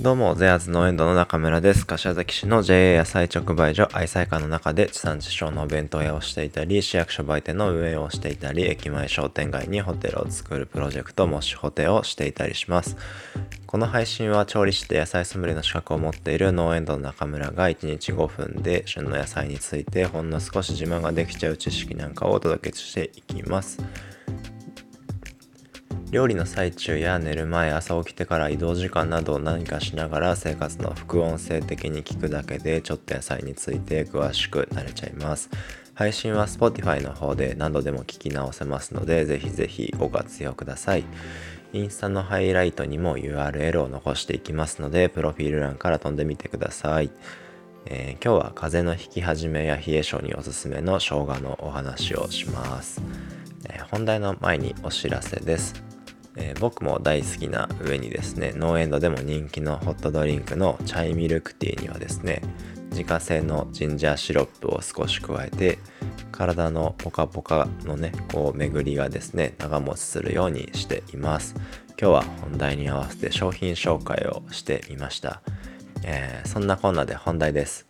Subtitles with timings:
[0.00, 1.84] どうも、ゼアーズ農園ドの中村です。
[1.84, 12.96] 柏崎市の JA 野菜直売所愛妻館の中で地産地消のお弁当屋をしていたり、市役所売店の運営をしていたり、駅前商店街にホテルを作るプロジェクト、モッシュホテルをしていたりします。
[13.66, 23.78] この配信は調理師で野菜ソムリエの資格を持っている農園ドの中村が1日5分で旬の野菜についてほんの少し自慢ができちゃう知識なんかをお届けしていきます。
[26.10, 35.50] 料理の最中や寝る前朝起きてから移動時間など何かしながら生活の副音声的に聞くだけでちょっと野菜について詳しくなれちゃいます
[35.92, 41.04] 配信は Spotify の方で何度でも聞き直せますのでぜひぜひご活用ください
[41.74, 47.10] インスタのハイライトにも URL を残していきますのでプロフィール欄から飛んでみてください。
[47.84, 53.02] えー、今日は風邪のひき始めや冷え性におすすめの生姜のお話をします、
[53.90, 55.87] 本題の前にお知らせです。
[56.38, 62.42] えー、僕も大好きな上にですね農園ドでも人気のホットドリンクのチャイミルクティーにはですね
[62.90, 65.78] 自家製のジンジャーシロップを少し加えて
[66.32, 71.54] 体のポカポカのねこう巡りがですね長持ちするようにしています。
[72.00, 75.42] 今日は本題に合わせて商品紹介をしてみました、
[76.04, 77.86] えー、そんなこんなで本題です。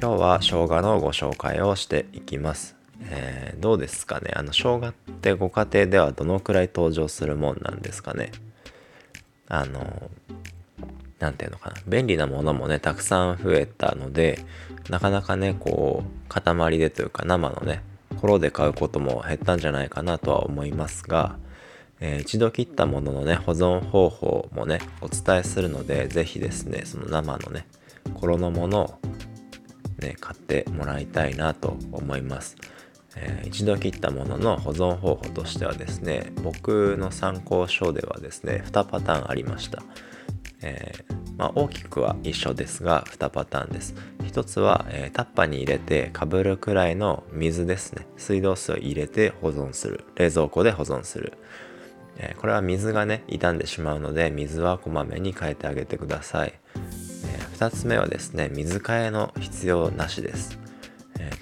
[0.00, 2.75] 今日は生姜のご紹介をしていきます。
[3.02, 4.32] えー、どうですかね？
[4.34, 8.32] あの生姜ってご家庭ではどのくらい登場するもんなんですかね？
[9.48, 10.10] あの
[11.18, 11.76] 何ていうのかな？
[11.86, 14.44] 便利なものもねたくさん増えたので
[14.90, 17.82] なかなかねこう塊でというか生のね
[18.20, 21.36] 頃で買うことも減ったんじゃないかなとは思いますが、
[22.00, 27.66] えー、一度切ったもののね保存方法もねお伝えするので是非ですねその生のね
[28.14, 28.98] 頃のものを
[29.98, 32.56] ね買ってもらいたいなと思います。
[33.16, 39.82] えー、一度切ったものの保存方法としてはですね僕の参考書ではですね2パターンありました、
[40.62, 43.94] えー、まあ、大きくは一緒ですが2パターンです。
[44.22, 48.06] 1つは、えー、タッパに入れてかぶるくらいの水ですね。
[48.16, 50.04] 水道水を入れて保存する。
[50.16, 51.34] 冷蔵庫で保存する、
[52.18, 56.78] えこれは水がね傷んでしまうので水はこまめに変えてあげてください、え
[57.56, 60.58] 2つ目はですね水替えの必要なしです、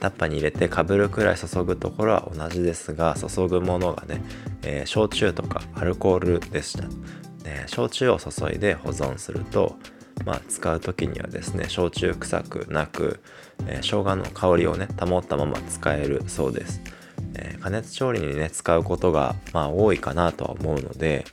[0.04, 4.20] タッパに入れてかぶるくらい注ぐところは同じですが注ぐものがね、
[4.62, 6.84] えー、焼酎とかアルコールでした、
[7.46, 9.76] え焼酎を注いで保存すると
[10.26, 13.20] まあ、使う時にはですね焼酎臭くなく、
[13.66, 16.80] えー、生姜の香りをね保ったまま使えるそうです、
[17.34, 21.24] えー、加熱調理にね使うことがまあ多いかなとは思うので、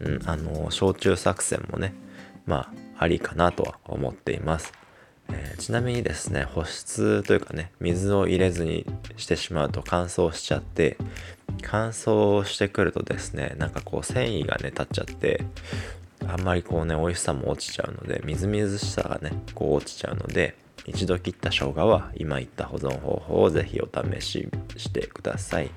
[0.00, 1.94] うん、あの焼酎作戦もね
[2.44, 4.79] まあありかなとは思っています。
[5.32, 8.86] えー、ちなみにですね保湿というかね水を入れずに
[9.16, 10.96] してしまうと乾燥しちゃって
[11.62, 15.44] 乾燥してくるとですねなんかこう繊維がね立っちゃって
[16.26, 25.70] あんまりこうね美味しさも落ちちゃうのでみずみずしさがねこう落ちちゃうので一度切った生姜は今言った保存方法をぜひお試ししてください、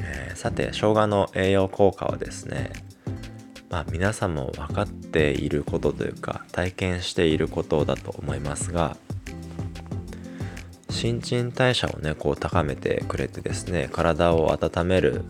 [0.00, 2.72] えー、さて生姜の栄養効果はですね
[3.72, 8.98] まあ、皆さんも分かっていることというか体験していることだと思いますが
[10.90, 15.24] 新陳代謝をねこう高めてくれてですね体を温める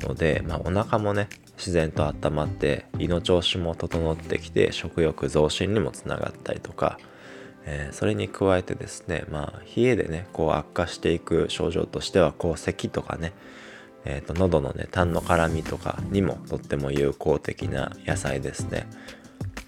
[0.00, 6.98] ので、まあ、お腹もね自然と温まって胃の調子も整ってきて食欲増進にもつながったりとか、
[7.64, 13.32] えー、それに加えてですねまあ冷えでねこう悪化していく症状としてはこう咳とかね
[14.04, 18.86] えーと、喉のね痰の絡みとかにもとっても有効的な野菜ですね、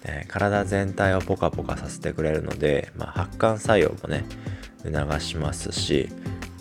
[0.03, 4.25] えー、体全体をポカポカさせてくれるので、まあ、発汗作用もね
[4.83, 6.09] 促しますし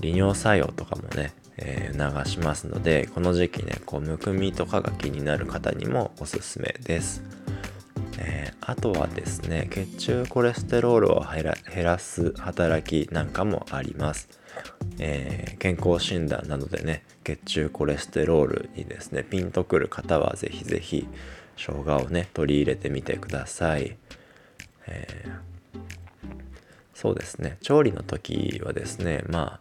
[0.01, 7.23] 利尿作用とかもね、えー、促しますのでこの時期ねこうむくみとかが気になる方にもおすすめです、
[8.19, 14.29] えー、あとはですね血中コレステロールを減らす働きなんかもあります。
[14.99, 21.07] えー、健康診断などでね血中コレステロールにですねピンとくる方はぜひぜひ
[21.57, 23.97] 生姜をね取り入れてみてください、
[24.87, 25.81] えー、
[26.95, 27.59] そうですね。
[27.63, 29.61] 調理の時はですねま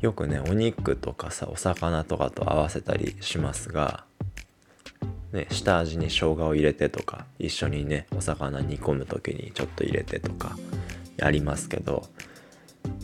[0.00, 4.04] よくねお肉とかさお魚とかと合わせたりしますが
[5.32, 10.56] ね、下味に生姜を入れてとか一緒にねお魚煮込む時にちょっと入れてとか
[11.16, 12.08] やりますけど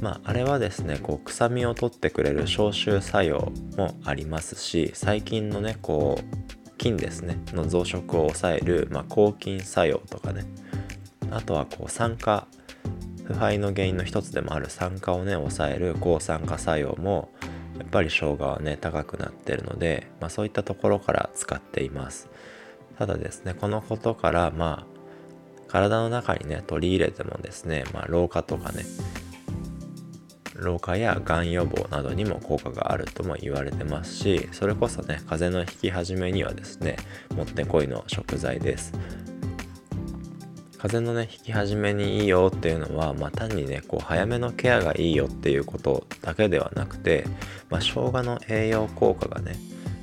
[0.01, 10.45] まあ、あれはですねこう臭みを取ってくれる消臭作用もありますし細菌のねこう菌ですねの増殖を抑える、まあ、抗菌作用とかね
[11.31, 12.47] あとはこう酸化
[13.25, 17.31] 腐敗の原因の一つでもある酸化をね抑える抗酸化作用も
[17.79, 22.29] やっぱり生姜はね高くなってるので、まあ、そういったところから使っています。
[22.99, 24.97] ただですねこのことからまあ
[25.69, 28.85] 体の中にね取り入れてもですね、まあ、老化とかね
[30.61, 36.97] 老化やがん予防などにも効果があるとも言われてますしそれこそね風邪の引き始めにはですね
[37.37, 38.93] もってこいの食材です。
[40.79, 47.25] 風邪のね引き始めにいいよっていうのは、まあ、単にねこう早めのケアがいいよっていうことだけではなくて、
[47.71, 49.57] まあ、生姜の栄養効果がね、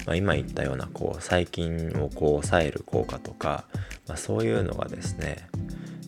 [0.05, 3.65] まあ、今言ったようなこう細菌をこう抑える効果とか、
[4.07, 5.47] まあ、そういうのがですね、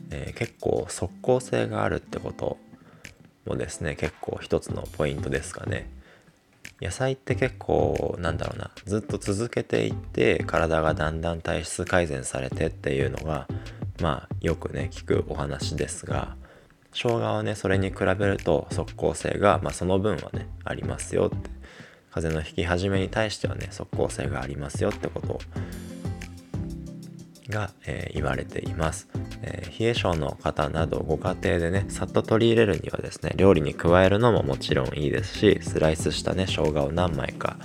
[0.10, 2.58] えー、結構即効性があるってこと
[3.46, 5.90] もですね結構一つのポイントですかね。
[6.82, 13.48] 野菜って結構なんだろうなずっと続けていって体がだんだん体質改善されてっていうのが
[14.02, 16.36] まあよくね聞くお話ですが
[16.92, 21.56] 生姜はねそれに比べると即効性が、まあ、その分はねありますよって。
[22.16, 25.40] 風邪の引き始めに対してはね即効性がありますよってことを
[27.50, 29.08] が、えー、言われています、
[29.42, 37.58] えー、冷え性の方などご家庭でねさっと取り入れるにはですね料理に加えるのももちろんいいですしスライスしたね生姜を何枚か、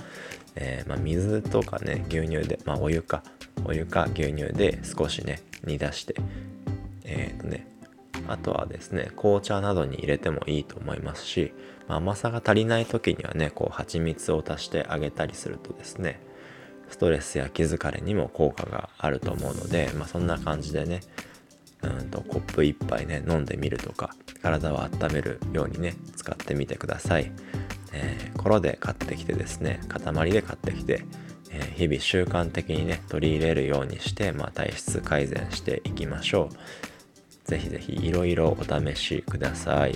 [0.55, 3.23] えー、まあ、水とかね牛乳でまあお湯か
[3.65, 6.15] お湯か牛乳で少しね煮出して
[7.03, 7.67] えっ、とね
[8.27, 11.53] あとはですね紅茶などに入れてもいいと思いますし、
[11.87, 16.21] まあ、甘さが足りない時にはねこう蜂蜜を足してあげたりするとですね
[16.91, 21.01] ストレスや気疲れにも効果があると思うので、まあ、そんな感じでね
[21.81, 27.31] うんとコップ1杯ね飲んでみるとか体を温めるようにね使ってみてください、
[27.93, 31.05] えー、コロで買ってきてですね塊で買ってきて、
[31.49, 36.55] えー、日々習慣的にね取り入れるようにして、まあ、体質改善していきましょう。
[37.49, 39.95] ぜひぜひいろいろお試しください。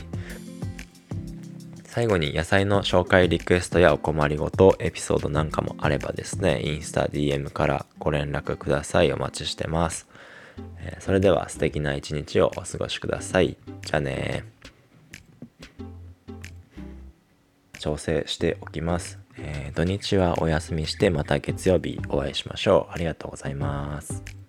[1.95, 9.13] 最後に野菜の紹介リクエストやお困りごと、エピソードなんかもあればですね、インスタ DM からご連絡ください。
[9.13, 10.05] お待ちしてます。
[10.79, 13.55] え、それでは素敵な一日をお過ごしください。
[13.85, 14.43] じゃあね
[17.79, 22.93] 調整しておきます、えー、土日はお休みしてまた月曜日お会いしましょう。
[22.93, 24.44] ありがとうございます。